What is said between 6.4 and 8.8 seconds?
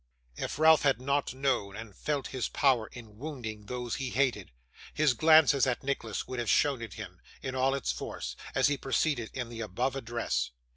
shown it him, in all its force, as he